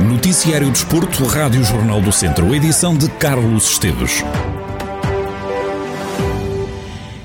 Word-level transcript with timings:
Noticiário 0.00 0.68
Desporto, 0.70 1.24
Rádio 1.26 1.62
Jornal 1.62 2.00
do 2.00 2.10
Centro, 2.10 2.52
edição 2.52 2.96
de 2.96 3.08
Carlos 3.10 3.70
Esteves. 3.70 4.24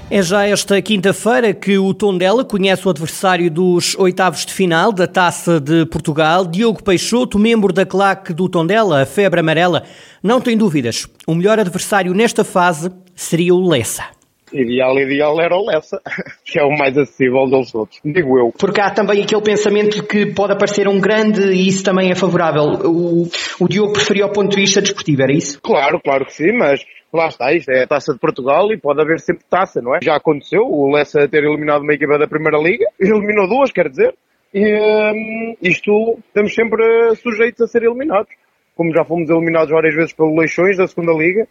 É 0.09 0.21
já 0.21 0.45
esta 0.45 0.79
quinta-feira 0.81 1.53
que 1.53 1.77
o 1.77 1.93
Tondela 1.93 2.45
conhece 2.45 2.87
o 2.87 2.91
adversário 2.91 3.49
dos 3.49 3.95
oitavos 3.95 4.45
de 4.45 4.53
final 4.53 4.91
da 4.91 5.07
Taça 5.07 5.59
de 5.59 5.85
Portugal. 5.87 6.45
Diogo 6.45 6.83
Peixoto, 6.83 7.39
membro 7.39 7.73
da 7.73 7.85
claque 7.85 8.31
do 8.31 8.47
Tondela, 8.47 9.01
a 9.01 9.05
Febre 9.05 9.39
Amarela, 9.39 9.83
não 10.21 10.39
tem 10.39 10.55
dúvidas. 10.55 11.07
O 11.25 11.33
melhor 11.33 11.59
adversário 11.59 12.13
nesta 12.13 12.43
fase 12.43 12.91
seria 13.17 13.53
o 13.53 13.67
Lessa. 13.67 14.15
Ideal, 14.53 14.97
ideal 14.97 15.41
era 15.41 15.55
o 15.57 15.65
Lessa, 15.65 16.01
que 16.45 16.57
é 16.57 16.63
o 16.63 16.69
mais 16.69 16.97
acessível 16.97 17.45
dos 17.47 17.75
outros, 17.75 17.99
digo 18.05 18.39
eu. 18.39 18.53
Porque 18.57 18.79
há 18.79 18.91
também 18.91 19.21
aquele 19.21 19.41
pensamento 19.41 19.97
de 19.97 20.03
que 20.03 20.27
pode 20.27 20.53
aparecer 20.53 20.87
um 20.87 21.01
grande 21.01 21.51
e 21.51 21.67
isso 21.67 21.83
também 21.83 22.11
é 22.11 22.15
favorável. 22.15 22.63
O, 22.85 23.27
o 23.59 23.67
Diogo 23.67 23.91
preferia 23.91 24.25
o 24.25 24.31
ponto 24.31 24.51
de 24.51 24.55
vista 24.55 24.81
desportivo, 24.81 25.23
era 25.23 25.33
isso? 25.33 25.59
Claro, 25.61 25.99
claro 25.99 26.25
que 26.25 26.33
sim, 26.33 26.53
mas 26.53 26.79
lá 27.11 27.27
está, 27.27 27.51
isto 27.51 27.69
é 27.71 27.83
a 27.83 27.87
taça 27.87 28.13
de 28.13 28.19
Portugal 28.19 28.71
e 28.71 28.77
pode 28.77 29.01
haver 29.01 29.19
sempre 29.19 29.43
taça, 29.49 29.81
não 29.81 29.93
é? 29.93 29.99
Já 30.01 30.15
aconteceu 30.15 30.61
o 30.61 30.89
Lessa 30.93 31.27
ter 31.27 31.43
eliminado 31.43 31.81
uma 31.81 31.93
equipa 31.93 32.17
da 32.17 32.27
Primeira 32.27 32.57
Liga, 32.57 32.85
eliminou 33.01 33.49
duas, 33.49 33.71
quer 33.71 33.89
dizer, 33.89 34.15
e 34.53 34.63
hum, 34.63 35.55
isto 35.61 36.19
estamos 36.25 36.53
sempre 36.53 37.15
sujeitos 37.15 37.61
a 37.61 37.67
ser 37.67 37.83
eliminados. 37.83 38.31
Como 38.75 38.93
já 38.93 39.03
fomos 39.03 39.29
eliminados 39.29 39.71
várias 39.71 39.93
vezes 39.93 40.13
pelo 40.13 40.39
Leixões 40.39 40.77
da 40.77 40.87
Segunda 40.87 41.11
Liga, 41.11 41.47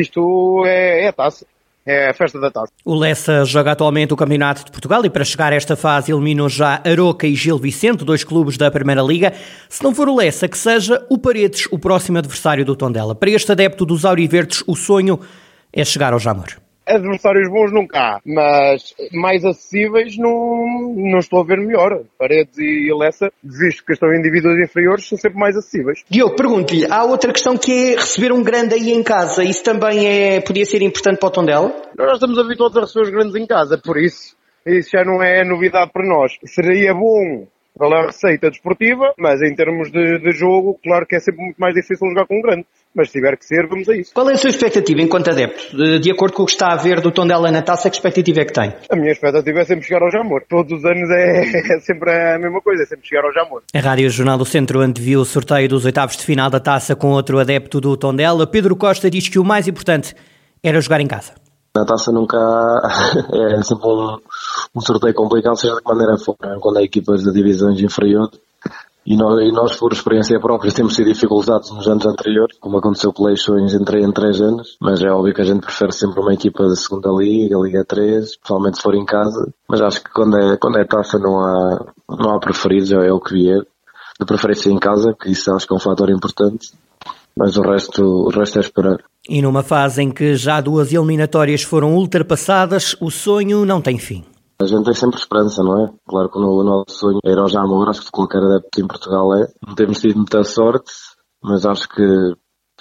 isto 0.00 0.64
é, 0.66 1.04
é 1.04 1.08
a 1.08 1.12
taça 1.12 1.46
é 1.84 2.08
a 2.08 2.14
festa 2.14 2.38
da 2.38 2.50
taça. 2.50 2.72
O 2.84 2.94
Lessa 2.94 3.44
joga 3.44 3.72
atualmente 3.72 4.12
o 4.12 4.16
Campeonato 4.16 4.64
de 4.64 4.70
Portugal 4.70 5.04
e 5.04 5.10
para 5.10 5.24
chegar 5.24 5.52
a 5.52 5.56
esta 5.56 5.76
fase 5.76 6.12
eliminou 6.12 6.48
já 6.48 6.80
Aroca 6.84 7.26
e 7.26 7.34
Gil 7.34 7.58
Vicente, 7.58 8.04
dois 8.04 8.22
clubes 8.22 8.56
da 8.56 8.70
Primeira 8.70 9.02
Liga. 9.02 9.32
Se 9.68 9.82
não 9.82 9.94
for 9.94 10.08
o 10.08 10.14
Lessa, 10.14 10.48
que 10.48 10.56
seja 10.56 11.04
o 11.10 11.18
Paredes 11.18 11.66
o 11.70 11.78
próximo 11.78 12.18
adversário 12.18 12.64
do 12.64 12.76
Tondela. 12.76 13.14
Para 13.14 13.30
este 13.30 13.50
adepto 13.50 13.84
dos 13.84 14.04
Auriverdes, 14.04 14.62
o 14.66 14.76
sonho 14.76 15.18
é 15.72 15.84
chegar 15.84 16.12
ao 16.12 16.18
Jamor 16.18 16.61
adversários 16.96 17.48
bons 17.48 17.72
nunca 17.72 17.98
há, 17.98 18.20
mas 18.24 18.94
mais 19.12 19.44
acessíveis 19.44 20.16
não, 20.16 20.94
não 20.96 21.18
estou 21.18 21.40
a 21.40 21.44
ver 21.44 21.58
melhor. 21.58 22.02
Paredes 22.18 22.56
e 22.58 22.92
Lessa, 22.94 23.32
visto 23.42 23.84
que 23.84 23.92
estão 23.92 24.12
em 24.12 24.18
indivíduos 24.18 24.58
inferiores, 24.58 25.08
são 25.08 25.18
sempre 25.18 25.38
mais 25.38 25.56
acessíveis. 25.56 26.04
Diogo, 26.08 26.36
pergunto-lhe, 26.36 26.86
há 26.90 27.04
outra 27.04 27.32
questão 27.32 27.56
que 27.56 27.72
é 27.72 27.96
receber 27.96 28.32
um 28.32 28.42
grande 28.42 28.74
aí 28.74 28.92
em 28.92 29.02
casa. 29.02 29.44
Isso 29.44 29.64
também 29.64 30.06
é, 30.06 30.40
podia 30.40 30.64
ser 30.64 30.82
importante 30.82 31.18
para 31.18 31.28
o 31.28 31.32
Tondela? 31.32 31.74
Nós 31.96 32.14
estamos 32.14 32.38
habituados 32.38 32.76
a 32.76 32.80
receber 32.80 33.02
os 33.02 33.10
grandes 33.10 33.34
em 33.34 33.46
casa, 33.46 33.78
por 33.78 33.98
isso, 33.98 34.36
isso 34.66 34.90
já 34.92 35.04
não 35.04 35.22
é 35.22 35.44
novidade 35.44 35.90
para 35.92 36.06
nós. 36.06 36.32
Seria 36.44 36.94
bom 36.94 37.46
pela 37.82 38.06
receita 38.06 38.48
desportiva, 38.48 39.12
mas 39.18 39.42
em 39.42 39.52
termos 39.56 39.90
de, 39.90 40.20
de, 40.20 40.30
jogo, 40.30 40.78
claro 40.84 41.04
que 41.04 41.16
é 41.16 41.18
sempre 41.18 41.42
muito 41.42 41.56
mais 41.56 41.74
difícil 41.74 42.08
jogar 42.10 42.28
com 42.28 42.38
um 42.38 42.40
grande. 42.40 42.64
Mas 42.94 43.08
se 43.08 43.14
tiver 43.14 43.36
que 43.36 43.44
ser, 43.44 43.66
vamos 43.66 43.88
a 43.88 43.96
isso. 43.96 44.12
Qual 44.14 44.30
é 44.30 44.34
a 44.34 44.36
sua 44.36 44.50
expectativa 44.50 45.00
enquanto 45.00 45.30
adepto? 45.30 45.76
De, 45.76 45.98
de 45.98 46.12
acordo 46.12 46.34
com 46.34 46.44
o 46.44 46.46
que 46.46 46.52
está 46.52 46.72
a 46.72 46.76
ver 46.76 47.00
do 47.00 47.10
Tondela 47.10 47.50
na 47.50 47.60
taça, 47.60 47.90
que 47.90 47.96
expectativa 47.96 48.42
é 48.42 48.44
que 48.44 48.52
tem? 48.52 48.72
A 48.88 48.94
minha 48.94 49.10
expectativa 49.10 49.58
é 49.58 49.64
sempre 49.64 49.84
chegar 49.84 50.02
ao 50.02 50.12
Jamor. 50.12 50.44
Todos 50.48 50.78
os 50.78 50.84
anos 50.84 51.10
é, 51.10 51.40
é 51.74 51.80
sempre 51.80 52.12
a 52.12 52.38
mesma 52.38 52.60
coisa, 52.60 52.84
é 52.84 52.86
sempre 52.86 53.08
chegar 53.08 53.24
ao 53.24 53.32
Jamor. 53.32 53.62
A 53.74 53.80
Rádio 53.80 54.08
Jornal 54.10 54.38
do 54.38 54.44
Centro 54.44 54.80
anteviu 54.80 55.20
o 55.20 55.24
sorteio 55.24 55.68
dos 55.68 55.84
oitavos 55.84 56.16
de 56.16 56.22
final 56.22 56.48
da 56.48 56.60
taça 56.60 56.94
com 56.94 57.08
outro 57.08 57.40
adepto 57.40 57.80
do 57.80 57.96
Tondela. 57.96 58.46
Pedro 58.46 58.76
Costa 58.76 59.10
diz 59.10 59.28
que 59.28 59.40
o 59.40 59.44
mais 59.44 59.66
importante 59.66 60.14
era 60.62 60.80
jogar 60.80 61.00
em 61.00 61.08
casa. 61.08 61.32
Na 61.74 61.84
taça 61.86 62.12
nunca 62.12 62.36
é 63.56 63.62
sempre 63.62 63.88
um, 64.74 64.80
sorteio 64.80 65.14
complicado, 65.14 65.56
seja 65.56 65.74
de 65.74 65.82
que 65.82 65.88
maneira 65.88 66.18
for, 66.18 66.36
né? 66.40 66.56
quando 66.60 66.78
há 66.78 66.82
equipas 66.82 67.22
de 67.22 67.32
divisões 67.32 67.80
inferiores. 67.80 68.38
E 69.04 69.16
nós, 69.16 69.40
e 69.40 69.50
nós, 69.50 69.76
por 69.76 69.92
experiência 69.92 70.38
própria, 70.38 70.72
temos 70.72 70.94
sido 70.94 71.12
dificultados 71.12 71.72
nos 71.72 71.88
anos 71.88 72.06
anteriores, 72.06 72.56
como 72.60 72.78
aconteceu 72.78 73.12
com 73.12 73.24
Leixões 73.24 73.74
em, 73.74 73.82
em 73.82 74.12
três 74.12 74.40
anos, 74.40 74.76
mas 74.80 75.02
é 75.02 75.10
óbvio 75.10 75.34
que 75.34 75.40
a 75.40 75.44
gente 75.44 75.60
prefere 75.60 75.92
sempre 75.92 76.20
uma 76.20 76.32
equipa 76.32 76.68
da 76.68 76.76
segunda 76.76 77.10
liga, 77.10 77.58
Liga 77.58 77.84
3, 77.84 78.24
especialmente 78.24 78.76
se 78.76 78.82
for 78.82 78.94
em 78.94 79.04
casa, 79.04 79.52
mas 79.68 79.80
acho 79.80 80.04
que 80.04 80.10
quando 80.12 80.38
é, 80.38 80.56
quando 80.56 80.78
é 80.78 80.84
taça 80.84 81.18
não 81.18 81.40
há, 81.40 81.84
não 82.08 82.36
há 82.36 82.38
preferidos, 82.38 82.92
é 82.92 83.12
o 83.12 83.18
que 83.18 83.34
vier, 83.34 83.66
de 84.20 84.26
preferência 84.26 84.70
em 84.70 84.78
casa, 84.78 85.16
que 85.20 85.30
isso 85.30 85.52
acho 85.52 85.66
que 85.66 85.74
é 85.74 85.76
um 85.76 85.80
fator 85.80 86.08
importante, 86.08 86.70
mas 87.36 87.56
o 87.56 87.62
resto, 87.62 88.04
o 88.04 88.28
resto 88.28 88.58
é 88.58 88.60
esperar. 88.60 88.98
E 89.28 89.42
numa 89.42 89.62
fase 89.62 90.02
em 90.02 90.10
que 90.10 90.36
já 90.36 90.60
duas 90.60 90.92
eliminatórias 90.92 91.62
foram 91.62 91.94
ultrapassadas, 91.94 92.94
o 93.00 93.10
sonho 93.10 93.64
não 93.64 93.80
tem 93.80 93.98
fim. 93.98 94.24
A 94.62 94.66
gente 94.66 94.84
tem 94.84 94.94
sempre 94.94 95.18
esperança, 95.18 95.62
não 95.62 95.84
é? 95.84 95.92
Claro 96.06 96.30
que 96.30 96.38
o 96.38 96.62
nosso 96.62 96.96
sonho 96.96 97.18
é 97.24 97.32
ir 97.32 97.38
ao 97.38 97.48
Jamor, 97.48 97.88
acho 97.88 98.02
que 98.02 98.10
qualquer 98.12 98.42
adepto 98.42 98.80
em 98.80 98.86
Portugal 98.86 99.34
é. 99.34 99.52
Não 99.66 99.74
temos 99.74 100.00
tido 100.00 100.16
muita 100.16 100.44
sorte, 100.44 100.92
mas 101.42 101.66
acho 101.66 101.88
que 101.88 102.02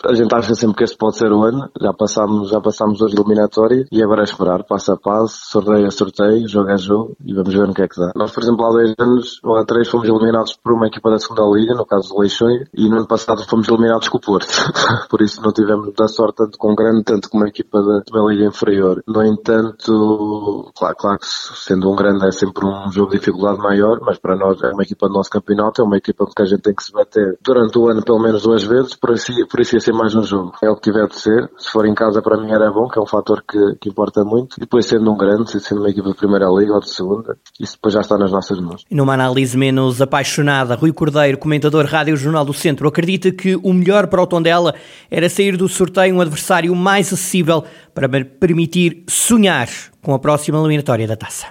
a 0.04 0.14
gente 0.14 0.34
acha 0.34 0.54
sempre 0.56 0.78
que 0.78 0.84
este 0.84 0.98
pode 0.98 1.18
ser 1.18 1.32
o 1.32 1.44
ano. 1.44 1.70
Já 1.80 1.94
passámos, 1.94 2.50
já 2.50 2.60
passámos 2.60 2.98
duas 2.98 3.14
eliminatórias 3.14 3.88
e 3.92 4.04
agora 4.04 4.22
é 4.22 4.24
esperar, 4.24 4.64
passo 4.64 4.94
a 4.94 4.98
passo, 4.98 5.52
sorteio 5.52 5.86
a 5.86 5.92
sorteio, 5.92 6.48
jogo 6.48 6.70
a 6.70 6.78
jogo 6.78 7.16
e 7.24 7.34
vamos 7.34 7.54
ver 7.54 7.68
no 7.68 7.74
que 7.74 7.84
é 7.84 7.88
que 7.88 8.00
dá. 8.00 8.12
Nós, 8.16 8.32
por 8.32 8.44
exemplo, 8.44 8.66
há 8.66 8.70
dois 8.70 8.94
anos 8.98 9.40
ou 9.44 9.56
há 9.58 9.66
três 9.66 9.90
fomos 9.90 10.08
eliminados 10.08 10.58
por 10.62 10.74
uma 10.74 10.88
equipa 10.88 11.10
da 11.10 11.20
segunda 11.20 11.44
liga, 11.58 11.74
no 11.74 11.86
caso 11.86 12.10
do 12.10 12.20
Leixões, 12.20 12.68
e 12.74 12.90
no 12.90 12.98
ano 12.98 13.08
passado 13.08 13.44
fomos 13.48 13.68
eliminados 13.68 14.10
com 14.10 14.18
o 14.18 14.22
Porto. 14.22 14.48
por 15.10 15.22
isso 15.22 15.42
não 15.42 15.52
tivemos 15.52 15.86
muita 15.86 16.08
sorte 16.08 16.38
tanto 16.38 16.58
com 16.58 16.74
grande, 16.74 17.04
tanto 17.04 17.30
com 17.30 17.38
uma 17.38 17.48
equipa 17.48 17.82
da, 17.82 18.00
da 18.00 18.26
liga 18.28 18.46
inferior. 18.46 19.04
No 19.08 19.24
entanto, 19.24 20.72
claro, 20.76 20.96
claro 20.96 21.20
que 21.20 21.28
sendo 21.28 21.92
um 21.92 21.96
grande 21.96 22.28
é 22.28 22.32
sempre 22.32 22.66
um 22.66 22.92
jogo 22.92 23.12
de 23.12 23.20
dificuldade 23.20 23.60
maior, 23.60 24.00
mas 24.02 24.18
para 24.18 24.36
nós 24.36 24.62
é 24.64 24.70
uma 24.70 24.84
equipa 24.84 25.08
do 25.08 25.14
nosso 25.14 25.30
campeonato, 25.30 25.82
é 25.82 25.86
uma 25.86 25.98
equipa 25.98 26.26
que 26.26 26.42
a 26.42 26.46
gente 26.46 26.62
tem 26.62 26.74
que 26.74 26.84
se 26.84 26.92
bater 26.92 27.38
durante 27.42 27.78
o 27.78 27.88
ano 27.88 28.04
pelo 28.04 28.20
menos 28.20 28.44
duas 28.44 28.64
vezes, 28.64 28.96
por 28.96 29.12
isso, 29.12 29.32
por 29.48 29.60
isso 29.60 29.81
ser 29.82 29.94
mais 29.94 30.16
um 30.16 30.24
jogo. 30.24 30.54
É 30.64 30.70
o 30.70 30.76
que 30.76 30.82
tiver 30.82 31.08
de 31.08 31.20
ser. 31.20 31.50
Se 31.58 31.70
for 31.72 31.86
em 31.86 31.94
casa, 31.94 32.22
para 32.22 32.38
mim 32.38 32.52
era 32.52 32.72
bom, 32.72 32.88
que 32.88 33.00
é 33.00 33.02
um 33.02 33.06
fator 33.06 33.44
que, 33.48 33.58
que 33.80 33.90
importa 33.90 34.24
muito. 34.24 34.56
E 34.58 34.62
depois, 34.62 34.86
sendo 34.86 35.12
um 35.12 35.18
grande, 35.18 35.60
sendo 35.60 35.82
uma 35.82 35.90
equipa 35.90 36.10
de 36.10 36.16
primeira 36.16 36.46
liga 36.50 36.74
ou 36.74 36.80
de 36.80 36.90
segunda, 36.90 37.38
isso 37.60 37.74
depois 37.74 37.94
já 37.94 38.02
está 38.02 38.18
nas 38.18 38.32
nossas 38.32 38.60
mãos. 38.60 38.84
Numa 38.90 39.14
análise 39.14 39.58
menos 39.58 40.02
apaixonada, 40.02 40.76
Rui 40.76 40.94
Cordeiro, 40.94 41.38
comentador 41.38 41.86
Rádio 41.86 42.16
Jornal 42.16 42.46
do 42.46 42.54
Centro, 42.54 42.88
acredita 42.88 43.32
que 43.32 43.56
o 43.56 43.74
melhor 43.74 44.08
para 44.08 44.22
o 44.22 44.28
Tondela 44.28 44.74
era 45.10 45.30
sair 45.30 45.58
do 45.58 45.68
sorteio 45.68 46.16
um 46.16 46.22
adversário 46.22 46.76
mais 46.76 47.08
acessível 47.08 47.64
para 47.94 48.08
permitir 48.10 49.04
sonhar 49.08 49.68
com 50.02 50.14
a 50.14 50.20
próxima 50.20 50.60
eliminatória 50.60 51.08
da 51.08 51.16
taça 51.16 51.48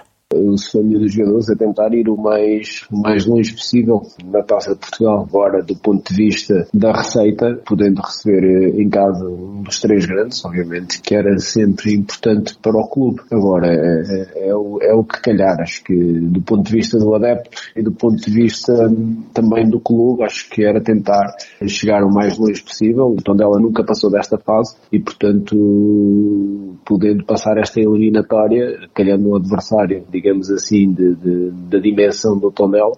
o 0.51 0.57
sonho 0.57 0.99
dos 0.99 1.13
jogadores 1.13 1.49
é 1.49 1.55
tentar 1.55 1.93
ir 1.93 2.09
o 2.09 2.17
mais, 2.17 2.85
mais 2.91 3.25
longe 3.25 3.53
possível 3.53 4.01
na 4.25 4.41
Taça 4.43 4.73
de 4.73 4.79
Portugal. 4.79 5.25
Agora, 5.27 5.61
do 5.63 5.75
ponto 5.75 6.11
de 6.11 6.15
vista 6.15 6.67
da 6.73 6.91
receita, 6.91 7.59
podendo 7.65 8.01
receber 8.01 8.43
eh, 8.43 8.81
em 8.81 8.89
casa 8.89 9.25
um 9.25 9.63
dos 9.63 9.79
três 9.79 10.05
grandes, 10.05 10.43
obviamente, 10.45 11.01
que 11.01 11.15
era 11.15 11.37
sempre 11.39 11.93
importante 11.93 12.57
para 12.61 12.77
o 12.77 12.87
clube. 12.87 13.21
Agora, 13.31 13.67
é, 13.67 14.49
é, 14.49 14.55
o, 14.55 14.79
é 14.81 14.93
o 14.93 15.03
que 15.03 15.21
calhar. 15.21 15.59
Acho 15.59 15.83
que 15.83 15.93
do 15.93 16.41
ponto 16.41 16.63
de 16.63 16.71
vista 16.71 16.97
do 16.97 17.13
adepto 17.13 17.49
e 17.75 17.81
do 17.81 17.91
ponto 17.91 18.17
de 18.17 18.31
vista 18.31 18.73
hum, 18.87 19.23
também 19.33 19.69
do 19.69 19.79
clube, 19.79 20.23
acho 20.23 20.49
que 20.49 20.63
era 20.63 20.81
tentar 20.81 21.35
chegar 21.67 22.03
o 22.03 22.11
mais 22.11 22.37
longe 22.37 22.61
possível. 22.61 23.07
O 23.07 23.21
Tondela 23.21 23.59
nunca 23.59 23.83
passou 23.83 24.09
desta 24.09 24.37
fase 24.37 24.75
e, 24.91 24.99
portanto, 24.99 25.55
podendo 26.85 27.23
passar 27.25 27.57
esta 27.57 27.79
eliminatória, 27.79 28.87
calhando 28.93 29.29
um 29.29 29.35
adversário, 29.35 30.03
digamos 30.11 30.40
assim, 30.49 30.91
de, 30.91 31.15
de, 31.15 31.51
da 31.69 31.79
dimensão 31.79 32.37
do 32.37 32.51
Tondela, 32.51 32.93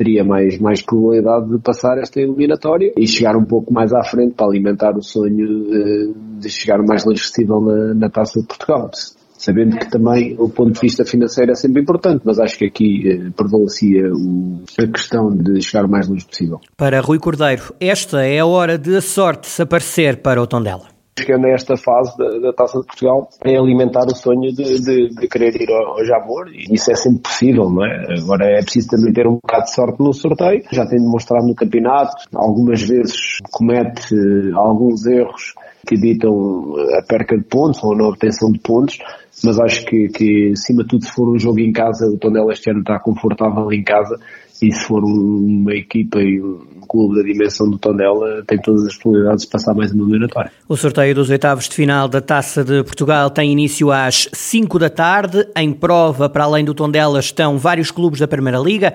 teria 0.00 0.24
mais, 0.24 0.58
mais 0.58 0.80
probabilidade 0.80 1.50
de 1.50 1.58
passar 1.58 1.98
esta 1.98 2.20
eliminatória 2.20 2.90
e 2.96 3.06
chegar 3.06 3.36
um 3.36 3.44
pouco 3.44 3.72
mais 3.72 3.92
à 3.92 4.02
frente 4.02 4.34
para 4.34 4.46
alimentar 4.46 4.96
o 4.96 5.02
sonho 5.02 5.46
de, 5.46 6.14
de 6.40 6.48
chegar 6.48 6.80
o 6.80 6.86
mais 6.86 7.04
longe 7.04 7.20
possível 7.20 7.60
na, 7.60 7.94
na 7.94 8.08
Taça 8.08 8.40
de 8.40 8.46
Portugal. 8.46 8.90
Sabendo 9.36 9.78
que 9.78 9.90
também 9.90 10.36
o 10.38 10.48
ponto 10.48 10.72
de 10.72 10.80
vista 10.80 11.04
financeiro 11.04 11.52
é 11.52 11.54
sempre 11.54 11.82
importante, 11.82 12.22
mas 12.24 12.38
acho 12.38 12.58
que 12.58 12.66
aqui 12.66 13.08
eh, 13.08 13.30
prevalecia 13.34 14.10
o, 14.12 14.62
a 14.78 14.86
questão 14.86 15.30
de 15.30 15.62
chegar 15.62 15.86
o 15.86 15.88
mais 15.88 16.08
longe 16.08 16.26
possível. 16.26 16.60
Para 16.76 17.00
Rui 17.00 17.18
Cordeiro, 17.18 17.74
esta 17.80 18.22
é 18.22 18.38
a 18.38 18.46
hora 18.46 18.76
de 18.76 18.96
a 18.96 19.00
sorte 19.00 19.48
se 19.48 19.62
aparecer 19.62 20.18
para 20.18 20.42
o 20.42 20.46
Tondela 20.46 20.99
chegando 21.20 21.46
a 21.46 21.50
esta 21.50 21.76
fase 21.76 22.16
da, 22.16 22.28
da, 22.38 22.52
Taça 22.52 22.80
de 22.80 22.86
Portugal 22.86 23.28
é 23.44 23.56
alimentar 23.56 24.04
o 24.06 24.14
sonho 24.14 24.52
de, 24.52 24.80
de, 24.80 25.08
de 25.08 25.28
querer 25.28 25.54
ir 25.60 25.70
ao, 25.70 25.98
ao 25.98 26.04
Jamor 26.04 26.48
e 26.48 26.74
isso 26.74 26.90
é 26.90 26.94
sempre 26.94 27.22
possível, 27.22 27.70
não 27.70 27.84
é? 27.84 28.18
Agora 28.18 28.46
é 28.46 28.62
preciso 28.62 28.88
também 28.88 29.12
ter 29.12 29.26
um 29.26 29.38
bocado 29.42 29.64
de 29.64 29.74
sorte 29.74 30.02
no 30.02 30.12
sorteio, 30.12 30.62
já 30.70 30.86
tem 30.86 30.98
demonstrado 30.98 31.46
no 31.46 31.54
campeonato, 31.54 32.12
algumas 32.34 32.82
vezes 32.82 33.38
comete 33.50 34.14
uh, 34.14 34.58
alguns 34.58 35.06
erros 35.06 35.54
que 35.86 35.96
ditam 35.96 36.74
a 36.98 37.02
perca 37.02 37.36
de 37.36 37.44
pontos 37.44 37.82
ou 37.82 37.94
a 37.94 37.96
não 37.96 38.08
obtenção 38.08 38.52
de 38.52 38.58
pontos, 38.58 38.98
mas 39.42 39.58
acho 39.58 39.84
que, 39.86 40.08
que 40.08 40.52
acima 40.52 40.82
de 40.82 40.88
tudo 40.90 41.04
se 41.04 41.12
for 41.12 41.28
um 41.28 41.38
jogo 41.38 41.58
em 41.60 41.72
casa, 41.72 42.06
o 42.06 42.18
Tondela 42.18 42.52
este 42.52 42.70
ano 42.70 42.80
está 42.80 42.98
confortável 42.98 43.72
em 43.72 43.82
casa 43.82 44.18
e 44.62 44.72
se 44.72 44.84
for 44.84 45.02
uma 45.02 45.72
equipa 45.74 46.20
e 46.20 46.40
um 46.40 46.80
clube 46.88 47.16
da 47.16 47.22
dimensão 47.22 47.70
do 47.70 47.78
Tondela, 47.78 48.42
tem 48.46 48.58
todas 48.58 48.84
as 48.86 48.96
possibilidades 48.96 49.44
de 49.44 49.50
passar 49.50 49.74
mais 49.74 49.92
uma 49.92 50.02
eliminatória. 50.04 50.50
O 50.68 50.76
sorteio 50.76 51.14
dos 51.14 51.30
oitavos 51.30 51.68
de 51.68 51.74
final 51.74 52.08
da 52.08 52.20
Taça 52.20 52.64
de 52.64 52.82
Portugal 52.82 53.30
tem 53.30 53.52
início 53.52 53.90
às 53.90 54.28
5 54.32 54.78
da 54.78 54.90
tarde. 54.90 55.46
Em 55.56 55.72
prova, 55.72 56.28
para 56.28 56.44
além 56.44 56.64
do 56.64 56.74
Tondela, 56.74 57.20
estão 57.20 57.56
vários 57.58 57.90
clubes 57.90 58.20
da 58.20 58.28
Primeira 58.28 58.58
Liga. 58.58 58.94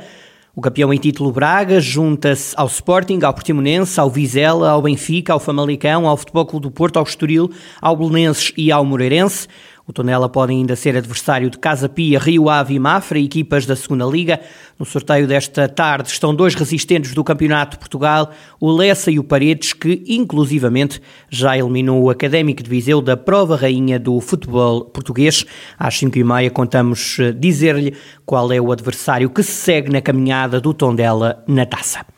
O 0.55 0.61
campeão 0.61 0.93
em 0.93 0.97
título 0.97 1.33
Braga 1.33 1.81
junta-se 1.81 2.53
ao 2.55 2.67
Sporting, 2.67 3.19
ao 3.23 3.33
Portimonense, 3.33 3.99
ao 3.99 4.09
Vizela, 4.09 4.69
ao 4.69 4.81
Benfica, 4.81 5.33
ao 5.33 5.39
Famalicão, 5.39 6.07
ao 6.07 6.15
Futebol 6.15 6.45
Clube 6.45 6.67
do 6.67 6.71
Porto, 6.71 6.95
ao 6.95 7.03
Estoril, 7.03 7.51
ao 7.81 7.97
Belenenses 7.97 8.53
e 8.55 8.71
ao 8.71 8.85
Moreirense. 8.85 9.49
O 9.87 9.93
Tondela 9.93 10.27
pode 10.27 10.51
ainda 10.51 10.75
ser 10.75 10.97
adversário 10.97 11.47
de 11.47 11.59
Casa 11.59 11.87
Pia, 11.87 12.17
Rio 12.17 12.49
Ave 12.49 12.73
e 12.73 12.79
Mafra, 12.79 13.19
equipas 13.19 13.67
da 13.67 13.75
segunda 13.75 14.03
Liga. 14.05 14.39
No 14.79 14.85
sorteio 14.85 15.27
desta 15.27 15.69
tarde 15.69 16.09
estão 16.09 16.33
dois 16.33 16.55
resistentes 16.55 17.13
do 17.13 17.23
Campeonato 17.23 17.73
de 17.73 17.77
Portugal, 17.77 18.31
o 18.59 18.71
Lessa 18.71 19.11
e 19.11 19.19
o 19.19 19.23
Paredes, 19.23 19.73
que 19.73 20.03
inclusivamente 20.07 20.99
já 21.29 21.55
eliminou 21.55 22.01
o 22.01 22.09
Académico 22.09 22.63
de 22.63 22.69
Viseu 22.69 22.99
da 22.99 23.15
prova 23.15 23.55
rainha 23.55 23.99
do 23.99 24.19
futebol 24.19 24.85
português. 24.85 25.45
Às 25.77 25.95
5 25.99 26.17
e 26.17 26.23
meia 26.23 26.49
contamos 26.49 27.19
eh, 27.19 27.31
dizer-lhe 27.31 27.93
qual 28.25 28.51
é 28.51 28.59
o 28.59 28.71
adversário 28.71 29.29
que 29.29 29.43
se 29.43 29.51
segue 29.51 29.91
na 29.91 30.01
caminhada 30.01 30.59
do 30.59 30.73
Tondela 30.73 31.43
na 31.47 31.63
taça. 31.63 32.14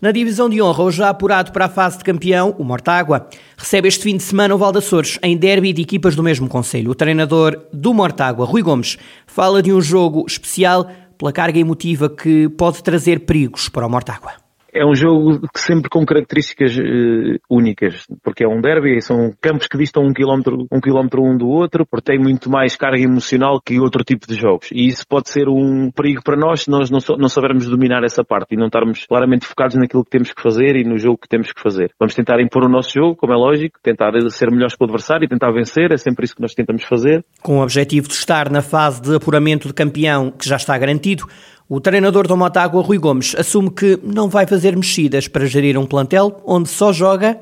Na 0.00 0.12
divisão 0.12 0.48
de 0.48 0.62
honra, 0.62 0.84
hoje 0.84 0.98
já 0.98 1.08
apurado 1.08 1.50
para 1.50 1.64
a 1.64 1.68
fase 1.68 1.98
de 1.98 2.04
campeão, 2.04 2.54
o 2.56 2.62
Mortágua 2.62 3.28
recebe 3.56 3.88
este 3.88 4.04
fim 4.04 4.16
de 4.16 4.22
semana 4.22 4.54
o 4.54 4.58
Valdaçores 4.58 5.18
em 5.24 5.36
derby 5.36 5.72
de 5.72 5.82
equipas 5.82 6.14
do 6.14 6.22
mesmo 6.22 6.48
conselho. 6.48 6.92
O 6.92 6.94
treinador 6.94 7.66
do 7.72 7.92
Mortágua, 7.92 8.46
Rui 8.46 8.62
Gomes, 8.62 8.96
fala 9.26 9.60
de 9.60 9.72
um 9.72 9.80
jogo 9.80 10.24
especial 10.24 10.88
pela 11.18 11.32
carga 11.32 11.58
emotiva 11.58 12.08
que 12.08 12.48
pode 12.50 12.80
trazer 12.80 13.26
perigos 13.26 13.68
para 13.68 13.84
o 13.84 13.90
Mortágua 13.90 14.47
é 14.78 14.86
um 14.86 14.94
jogo 14.94 15.40
sempre 15.56 15.90
com 15.90 16.06
características 16.06 16.76
uh, 16.76 17.38
únicas, 17.50 18.06
porque 18.22 18.44
é 18.44 18.48
um 18.48 18.60
derby, 18.60 19.00
são 19.02 19.32
campos 19.40 19.66
que 19.66 19.76
distam 19.76 20.04
um 20.04 20.12
quilómetro, 20.12 20.66
um 20.70 20.80
quilómetro 20.80 21.22
um 21.22 21.36
do 21.36 21.48
outro, 21.48 21.84
porque 21.84 22.12
tem 22.12 22.18
muito 22.18 22.48
mais 22.48 22.76
carga 22.76 23.02
emocional 23.02 23.60
que 23.60 23.80
outro 23.80 24.04
tipo 24.04 24.26
de 24.26 24.34
jogos. 24.34 24.68
E 24.72 24.86
isso 24.86 25.04
pode 25.06 25.28
ser 25.30 25.48
um 25.48 25.90
perigo 25.90 26.22
para 26.22 26.36
nós 26.36 26.62
se 26.62 26.70
nós 26.70 26.90
não, 26.90 26.98
não 27.18 27.28
soubermos 27.28 27.68
dominar 27.68 28.04
essa 28.04 28.24
parte 28.24 28.54
e 28.54 28.56
não 28.56 28.66
estarmos 28.66 29.04
claramente 29.06 29.46
focados 29.46 29.76
naquilo 29.76 30.04
que 30.04 30.10
temos 30.10 30.32
que 30.32 30.40
fazer 30.40 30.76
e 30.76 30.84
no 30.84 30.98
jogo 30.98 31.18
que 31.18 31.28
temos 31.28 31.52
que 31.52 31.60
fazer. 31.60 31.90
Vamos 31.98 32.14
tentar 32.14 32.40
impor 32.40 32.64
o 32.64 32.68
nosso 32.68 32.92
jogo, 32.94 33.16
como 33.16 33.32
é 33.32 33.36
lógico, 33.36 33.78
tentar 33.82 34.12
ser 34.30 34.50
melhores 34.50 34.76
que 34.76 34.82
o 34.82 34.84
adversário 34.84 35.24
e 35.24 35.28
tentar 35.28 35.50
vencer, 35.50 35.92
é 35.92 35.96
sempre 35.96 36.24
isso 36.24 36.36
que 36.36 36.42
nós 36.42 36.54
tentamos 36.54 36.84
fazer. 36.84 37.24
Com 37.42 37.58
o 37.58 37.62
objetivo 37.62 38.08
de 38.08 38.14
estar 38.14 38.50
na 38.50 38.62
fase 38.62 39.02
de 39.02 39.14
apuramento 39.14 39.66
de 39.66 39.74
campeão 39.74 40.30
que 40.30 40.48
já 40.48 40.56
está 40.56 40.76
garantido, 40.78 41.26
o 41.68 41.80
treinador 41.80 42.26
do 42.26 42.36
Motágua, 42.36 42.82
Rui 42.82 42.98
Gomes, 42.98 43.34
assume 43.36 43.70
que 43.70 43.98
não 44.02 44.28
vai 44.28 44.46
fazer 44.46 44.74
mexidas 44.74 45.28
para 45.28 45.46
gerir 45.46 45.76
um 45.76 45.86
plantel 45.86 46.40
onde 46.46 46.68
só 46.68 46.92
joga 46.92 47.38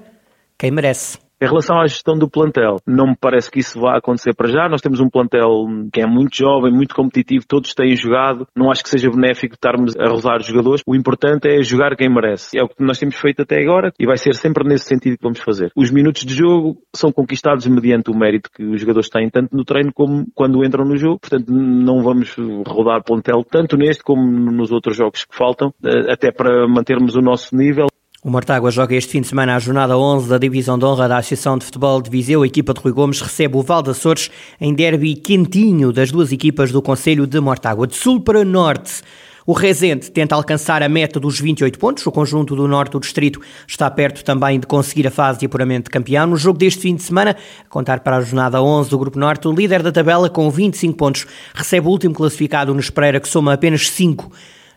quem 0.59 0.71
merece. 0.71 1.26
Em 1.39 1.47
relação 1.47 1.79
à 1.79 1.87
gestão 1.87 2.17
do 2.17 2.31
plantel, 2.31 2.77
não 2.87 3.09
me 3.09 3.17
parece 3.21 3.51
que 3.51 3.61
isso 3.61 3.79
vá 3.79 3.99
acontecer 3.99 4.35
para 4.35 4.49
já. 4.49 4.71
Nós 4.71 4.81
temos 4.81 5.01
um 5.01 5.11
plantel 5.11 5.67
que 5.93 6.01
é 6.01 6.07
muito 6.07 6.35
jovem, 6.35 6.73
muito 6.73 6.95
competitivo, 6.95 7.45
todos 7.47 7.75
têm 7.75 7.95
jogado. 7.95 8.49
Não 8.57 8.71
acho 8.71 8.83
que 8.83 8.89
seja 8.89 9.11
benéfico 9.11 9.55
estarmos 9.55 9.95
a 9.99 10.09
rodar 10.09 10.43
jogadores. 10.43 10.83
O 10.87 10.97
importante 10.97 11.47
é 11.47 11.63
jogar 11.63 11.95
quem 11.95 12.09
merece. 12.09 12.59
É 12.59 12.63
o 12.63 12.69
que 12.69 12.83
nós 12.83 12.99
temos 12.99 13.17
feito 13.17 13.43
até 13.43 13.61
agora 13.61 13.93
e 13.99 14.07
vai 14.07 14.17
ser 14.17 14.35
sempre 14.35 14.67
nesse 14.67 14.87
sentido 14.87 15.19
que 15.19 15.23
vamos 15.23 15.41
fazer. 15.41 15.71
Os 15.77 15.91
minutos 15.91 16.25
de 16.25 16.35
jogo 16.35 16.79
são 16.95 17.13
conquistados 17.13 17.67
mediante 17.67 18.11
o 18.11 18.17
mérito 18.17 18.51
que 18.51 18.65
os 18.65 18.81
jogadores 18.81 19.11
têm, 19.11 19.29
tanto 19.29 19.55
no 19.55 19.63
treino 19.63 19.93
como 19.93 20.25
quando 20.35 20.65
entram 20.65 20.87
no 20.87 20.97
jogo. 20.97 21.19
Portanto, 21.21 21.53
não 21.53 22.03
vamos 22.03 22.35
rodar 22.67 23.05
plantel 23.05 23.45
tanto 23.45 23.77
neste 23.77 24.03
como 24.03 24.23
nos 24.51 24.73
outros 24.73 24.97
jogos 24.97 25.27
que 25.27 25.37
faltam, 25.37 25.71
eh, 25.85 26.13
até 26.13 26.33
para 26.33 26.67
mantermos 26.67 27.15
o 27.15 27.21
nosso 27.21 27.55
nível. 27.55 27.89
O 28.27 28.29
Mortágua 28.29 28.73
joga 28.73 28.97
este 28.97 29.13
fim 29.13 29.21
de 29.21 29.29
semana 29.29 29.55
a 29.55 29.59
jornada 29.61 29.97
11 29.97 30.29
da 30.29 30.37
Divisão 30.37 30.77
de 30.77 30.85
Honra 30.85 31.07
da 31.07 31.19
Associação 31.19 31.57
de 31.57 31.65
Futebol 31.65 32.03
de 32.03 32.11
Viseu. 32.11 32.43
A 32.43 32.47
equipa 32.49 32.75
de 32.75 32.81
Rui 32.81 32.93
Gomes 32.93 33.21
recebe 33.21 33.57
o 33.57 33.63
Val 33.63 33.89
Açores 33.89 34.33
em 34.61 34.75
derby 34.75 35.15
quentinho 35.15 35.93
das 35.93 36.11
duas 36.11 36.33
equipas 36.33 36.73
do 36.73 36.83
Conselho 36.83 37.25
de 37.25 37.39
Mortágua. 37.39 37.87
De 37.87 37.95
sul 37.95 38.19
para 38.19 38.45
norte, 38.45 39.01
o 39.47 39.53
Rezende 39.53 40.11
tenta 40.11 40.35
alcançar 40.35 40.83
a 40.83 40.89
meta 40.89 41.21
dos 41.21 41.39
28 41.39 41.79
pontos. 41.79 42.05
O 42.05 42.11
conjunto 42.11 42.57
do 42.57 42.67
norte 42.67 42.95
do 42.95 42.99
distrito 42.99 43.41
está 43.65 43.89
perto 43.89 44.25
também 44.25 44.59
de 44.59 44.67
conseguir 44.67 45.07
a 45.07 45.11
fase 45.13 45.39
de 45.39 45.47
apuramento 45.47 45.85
de 45.85 45.91
campeão. 45.91 46.27
No 46.27 46.37
jogo 46.37 46.59
deste 46.59 46.81
fim 46.81 46.97
de 46.97 47.05
semana, 47.05 47.37
a 47.65 47.69
contar 47.71 48.01
para 48.01 48.17
a 48.17 48.21
jornada 48.21 48.61
11 48.61 48.91
do 48.91 48.99
Grupo 48.99 49.21
Norte, 49.21 49.47
o 49.47 49.53
líder 49.53 49.85
da 49.85 49.93
tabela 49.93 50.29
com 50.29 50.51
25 50.51 50.97
pontos 50.97 51.29
recebe 51.55 51.87
o 51.87 51.91
último 51.91 52.13
classificado, 52.13 52.75
no 52.75 52.81
Espreira, 52.81 53.21
que 53.21 53.29
soma 53.29 53.53
apenas 53.53 53.89
5 53.89 54.33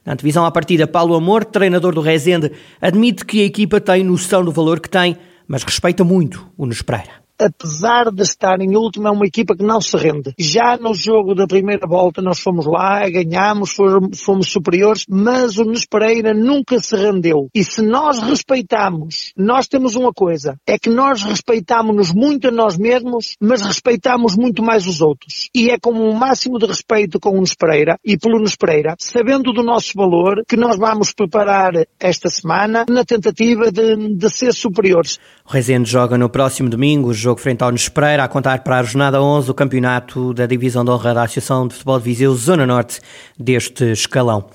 na 0.06 0.14
antevisão 0.14 0.46
à 0.46 0.52
partida, 0.52 0.88
Paulo 0.88 1.16
Amor, 1.16 1.46
treinador 1.46 1.94
do 1.94 2.02
Rezende, 2.02 2.52
admite 2.82 3.26
que 3.26 3.42
a 3.42 3.46
equipa 3.46 3.80
tem 3.80 4.04
noção 4.04 4.44
do 4.44 4.52
valor 4.52 4.80
que 4.80 4.90
tem, 4.90 5.18
mas 5.48 5.64
respeita 5.64 6.04
muito 6.04 6.48
o 6.58 6.66
Nespreira 6.66 7.29
apesar 7.40 8.12
de 8.12 8.22
estar 8.22 8.60
em 8.62 8.76
último, 8.76 9.08
é 9.08 9.12
uma 9.12 9.26
equipa 9.26 9.56
que 9.56 9.64
não 9.64 9.80
se 9.80 9.96
rende. 9.98 10.34
Já 10.38 10.78
no 10.78 10.94
jogo 10.94 11.34
da 11.34 11.48
primeira 11.48 11.88
volta 11.88 12.22
nós 12.22 12.40
fomos 12.40 12.66
lá, 12.66 13.10
ganhámos, 13.10 13.72
fomos, 13.72 14.22
fomos 14.22 14.52
superiores, 14.52 15.06
mas 15.10 15.58
o 15.58 15.64
Nunes 15.64 15.86
Pereira 15.86 16.34
nunca 16.34 16.80
se 16.80 16.96
rendeu. 16.96 17.50
E 17.56 17.64
se 17.64 17.82
nós 17.82 18.20
respeitamos, 18.20 19.34
nós 19.38 19.68
temos 19.68 19.96
uma 19.96 20.12
coisa, 20.12 20.58
é 20.68 20.78
que 20.78 20.90
nós 20.90 21.24
respeitamos-nos 21.24 22.14
muito 22.14 22.50
a 22.50 22.52
nós 22.52 22.78
mesmos, 22.78 23.36
mas 23.40 23.62
respeitamos 23.62 24.36
muito 24.36 24.62
mais 24.62 24.86
os 24.86 25.02
outros. 25.02 25.50
E 25.56 25.70
é 25.70 25.80
com 25.80 25.92
um 25.92 26.14
máximo 26.14 26.60
de 26.60 26.66
respeito 26.66 27.20
com 27.20 27.32
o 27.32 27.36
Nunes 27.36 27.56
Pereira 27.56 27.98
e 28.04 28.18
pelo 28.18 28.38
Nunes 28.38 28.56
Pereira, 28.56 28.96
sabendo 29.00 29.54
do 29.54 29.64
nosso 29.64 29.94
valor, 29.96 30.44
que 30.48 30.58
nós 30.58 30.78
vamos 30.78 31.14
preparar 31.14 31.72
esta 32.00 32.30
semana 32.30 32.86
na 32.90 33.06
tentativa 33.06 33.72
de, 33.72 34.16
de 34.16 34.30
ser 34.30 34.54
superiores. 34.54 35.18
O 35.48 35.52
Rezende 35.52 35.90
joga 35.90 36.18
no 36.18 36.30
próximo 36.30 36.70
domingo, 36.70 37.14
jogo 37.14 37.29
frente 37.38 37.64
ao 37.64 37.72
Nespreira, 37.72 38.24
a 38.24 38.28
contar 38.28 38.64
para 38.64 38.80
a 38.80 38.84
jornada 38.84 39.22
11 39.22 39.48
do 39.48 39.54
campeonato 39.54 40.34
da 40.34 40.46
Divisão 40.46 40.84
de 40.84 40.92
Honra 40.92 41.14
da 41.14 41.24
Associação 41.24 41.68
de 41.68 41.74
Futebol 41.76 42.00
de 42.00 42.06
Viseu, 42.06 42.34
Zona 42.34 42.66
Norte 42.66 43.00
deste 43.38 43.92
escalão. 43.92 44.46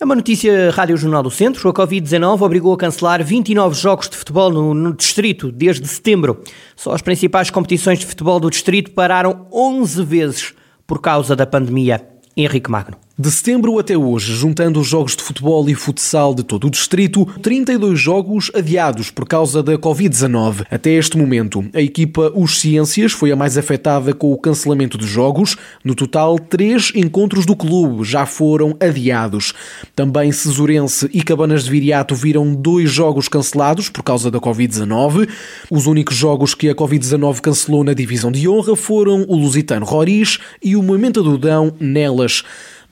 É 0.00 0.04
uma 0.04 0.14
notícia 0.14 0.70
Rádio 0.70 0.96
Jornal 0.96 1.22
do 1.22 1.30
Centro. 1.30 1.68
A 1.68 1.72
Covid-19 1.72 2.42
obrigou 2.42 2.74
a 2.74 2.76
cancelar 2.76 3.24
29 3.24 3.74
jogos 3.74 4.08
de 4.08 4.16
futebol 4.16 4.50
no, 4.50 4.74
no, 4.74 4.92
distrito 4.92 5.50
desde 5.50 5.86
setembro. 5.86 6.42
Só 6.76 6.92
as 6.92 7.00
principais 7.00 7.48
competições 7.48 8.00
de 8.00 8.06
futebol 8.06 8.38
do 8.38 8.50
distrito 8.50 8.90
pararam 8.90 9.46
11 9.52 10.04
vezes 10.04 10.54
por 10.86 11.00
causa 11.00 11.34
da 11.34 11.46
pandemia. 11.46 12.06
Henrique 12.36 12.70
Magno. 12.70 12.96
De 13.16 13.30
setembro 13.30 13.78
até 13.78 13.96
hoje, 13.96 14.34
juntando 14.34 14.80
os 14.80 14.88
jogos 14.88 15.14
de 15.14 15.22
futebol 15.22 15.70
e 15.70 15.74
futsal 15.76 16.34
de 16.34 16.42
todo 16.42 16.66
o 16.66 16.70
distrito, 16.70 17.24
32 17.40 17.96
jogos 17.96 18.50
adiados 18.52 19.08
por 19.08 19.24
causa 19.24 19.62
da 19.62 19.78
Covid-19. 19.78 20.66
Até 20.68 20.90
este 20.90 21.16
momento, 21.16 21.64
a 21.72 21.80
equipa 21.80 22.32
Os 22.34 22.58
Ciências 22.58 23.12
foi 23.12 23.30
a 23.30 23.36
mais 23.36 23.56
afetada 23.56 24.12
com 24.12 24.32
o 24.32 24.36
cancelamento 24.36 24.98
de 24.98 25.06
jogos. 25.06 25.56
No 25.84 25.94
total, 25.94 26.40
três 26.40 26.90
encontros 26.92 27.46
do 27.46 27.54
clube 27.54 28.02
já 28.02 28.26
foram 28.26 28.76
adiados. 28.80 29.54
Também 29.94 30.32
Cesurense 30.32 31.08
e 31.14 31.22
Cabanas 31.22 31.62
de 31.62 31.70
Viriato 31.70 32.16
viram 32.16 32.52
dois 32.52 32.90
jogos 32.90 33.28
cancelados 33.28 33.88
por 33.88 34.02
causa 34.02 34.28
da 34.28 34.40
Covid-19. 34.40 35.28
Os 35.70 35.86
únicos 35.86 36.16
jogos 36.16 36.52
que 36.52 36.68
a 36.68 36.74
Covid-19 36.74 37.40
cancelou 37.40 37.84
na 37.84 37.94
divisão 37.94 38.32
de 38.32 38.48
honra 38.48 38.74
foram 38.74 39.24
o 39.28 39.36
Lusitano 39.36 39.86
Roriz 39.86 40.40
e 40.60 40.74
o 40.74 40.82
Moimenta 40.82 41.22
do 41.22 41.38
Dão 41.38 41.72
Nelas. 41.78 42.42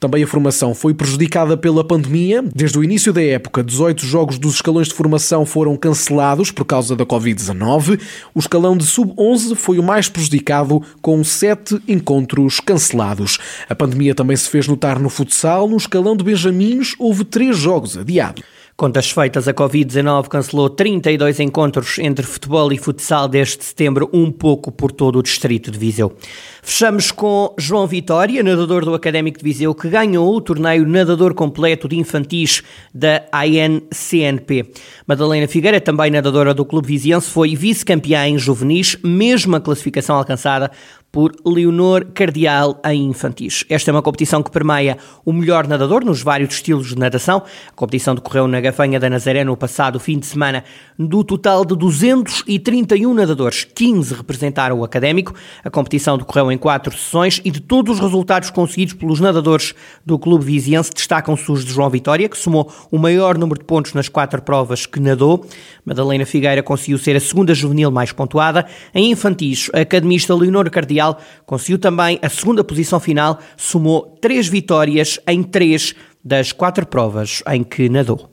Também 0.03 0.25
a 0.25 0.27
formação 0.27 0.75
foi 0.75 0.93
prejudicada 0.93 1.57
pela 1.57 1.85
pandemia. 1.85 2.43
Desde 2.53 2.77
o 2.77 2.83
início 2.83 3.13
da 3.13 3.23
época, 3.23 3.63
18 3.63 4.05
jogos 4.05 4.37
dos 4.37 4.57
escalões 4.57 4.89
de 4.89 4.95
formação 4.95 5.47
foram 5.47 5.77
cancelados 5.77 6.51
por 6.51 6.65
causa 6.65 6.97
da 6.97 7.07
Covid-19. 7.07 8.01
O 8.35 8.41
escalão 8.41 8.77
de 8.77 8.85
sub-11 8.85 9.55
foi 9.55 9.79
o 9.79 9.83
mais 9.83 10.09
prejudicado, 10.09 10.83
com 11.01 11.23
7 11.23 11.81
encontros 11.87 12.59
cancelados. 12.59 13.39
A 13.69 13.77
pandemia 13.77 14.13
também 14.13 14.37
se 14.37 14.51
fez 14.51 14.67
notar 14.67 14.99
no 14.99 15.09
futsal. 15.09 15.69
No 15.69 15.77
escalão 15.77 16.17
de 16.17 16.25
Benjamins, 16.25 16.97
houve 16.99 17.23
3 17.23 17.57
jogos 17.57 17.97
adiados. 17.97 18.43
Contas 18.83 19.13
feitas, 19.13 19.47
a 19.47 19.55
Covid-19 19.55 20.27
cancelou 20.27 20.69
32 20.69 21.39
encontros 21.39 22.01
entre 22.01 22.27
futebol 22.27 22.73
e 22.73 22.77
futsal 22.77 23.29
desde 23.29 23.63
setembro, 23.63 24.11
um 24.13 24.29
pouco 24.29 24.73
por 24.73 24.91
todo 24.91 25.21
o 25.21 25.23
distrito 25.23 25.71
de 25.71 25.79
Viseu. 25.79 26.13
Fechamos 26.61 27.13
com 27.13 27.55
João 27.57 27.87
Vitória, 27.87 28.43
nadador 28.43 28.85
do 28.85 28.93
Académico 28.93 29.39
de 29.39 29.45
Viseu, 29.45 29.73
que 29.73 29.89
ganhou 29.89 30.35
o 30.35 30.41
torneio 30.41 30.85
nadador 30.85 31.33
completo 31.33 31.87
de 31.87 31.97
infantis 31.97 32.65
da 32.93 33.23
ANCNP. 33.33 34.73
Madalena 35.07 35.47
Figueira, 35.47 35.81
também 35.81 36.11
nadadora 36.11 36.53
do 36.53 36.65
Clube 36.65 36.89
Viziense, 36.89 37.31
foi 37.31 37.55
vice-campeã 37.55 38.27
em 38.27 38.37
juvenis, 38.37 38.97
mesma 39.05 39.61
classificação 39.61 40.17
alcançada 40.17 40.73
por 41.13 41.33
Leonor 41.45 42.07
Cardial 42.15 42.81
em 42.87 43.05
infantis. 43.05 43.67
Esta 43.69 43.91
é 43.91 43.93
uma 43.93 44.01
competição 44.01 44.43
que 44.43 44.51
permeia 44.51 44.97
o 45.27 45.33
melhor 45.33 45.69
nadador 45.69 46.03
nos 46.03 46.23
vários 46.23 46.55
estilos 46.55 46.89
de 46.89 46.99
natação. 46.99 47.43
A 47.69 47.73
competição 47.73 48.15
decorreu 48.15 48.49
na 48.49 48.63
Gafanha 48.63 48.99
da 48.99 49.11
Nazaré 49.11 49.45
no 49.45 49.55
passado 49.55 50.01
fim 50.01 50.19
de 50.19 50.25
semana. 50.25 50.65
Do 50.99 51.23
total 51.23 51.67
de 51.67 51.77
231 51.77 53.13
nadadores, 53.13 53.65
15 53.65 54.15
representaram 54.15 54.79
o 54.79 54.85
académico. 54.85 55.35
A 55.63 55.69
competição 55.69 56.17
decorreu 56.17 56.51
em 56.51 56.57
quatro 56.57 56.97
sessões 56.97 57.43
e 57.45 57.51
de 57.51 57.61
todos 57.61 57.97
os 57.97 58.01
resultados 58.01 58.49
conseguidos 58.49 58.95
pelos 58.95 59.21
nadadores 59.21 59.75
do 60.07 60.19
Clube 60.19 60.47
Viziense 60.47 60.91
destacam-se 60.95 61.53
os 61.53 61.63
de 61.63 61.73
João 61.73 61.91
Vitória, 61.91 62.27
que 62.27 62.39
somou 62.39 62.73
o 62.91 62.97
maior 62.97 63.37
número 63.37 63.61
de 63.61 63.67
pontos 63.67 63.93
nas 63.93 64.09
quatro 64.09 64.41
provas 64.41 64.87
que 64.87 64.99
nadou. 64.99 65.45
Madalena 65.85 66.25
Figueira 66.25 66.63
conseguiu 66.63 66.97
ser 66.97 67.17
a 67.17 67.21
segunda 67.21 67.55
juvenil 67.55 67.91
mais 67.91 68.13
pontuada. 68.13 68.65
Em 68.95 69.11
infantis, 69.11 69.69
a 69.75 69.81
academista 69.81 70.35
Leonor 70.35 70.71
Cardial 70.71 71.02
conseguiu 71.45 71.79
também 71.79 72.19
a 72.23 72.29
segunda 72.29 72.65
posição 72.65 73.01
final, 73.01 73.39
somou 73.57 74.17
três 74.21 74.49
vitórias 74.49 75.19
em 75.27 75.43
três 75.43 75.95
das 76.25 76.53
quatro 76.53 76.87
provas 76.87 77.43
em 77.51 77.63
que 77.65 77.89
nadou. 77.89 78.32